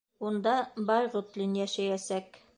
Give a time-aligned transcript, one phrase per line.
[0.29, 0.53] Унда
[0.87, 2.43] Байғотлин йәшәйәсәк.